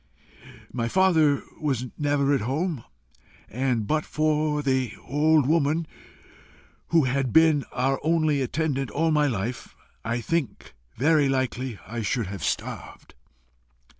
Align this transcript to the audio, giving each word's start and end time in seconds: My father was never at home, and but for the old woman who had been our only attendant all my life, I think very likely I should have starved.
My 0.73 0.87
father 0.87 1.43
was 1.59 1.85
never 1.95 2.33
at 2.33 2.41
home, 2.41 2.83
and 3.47 3.85
but 3.85 4.03
for 4.03 4.63
the 4.63 4.93
old 5.05 5.45
woman 5.47 5.85
who 6.87 7.03
had 7.03 7.31
been 7.31 7.65
our 7.71 7.99
only 8.01 8.41
attendant 8.41 8.89
all 8.89 9.11
my 9.11 9.27
life, 9.27 9.75
I 10.03 10.19
think 10.19 10.73
very 10.95 11.29
likely 11.29 11.77
I 11.85 12.01
should 12.01 12.25
have 12.25 12.43
starved. 12.43 13.13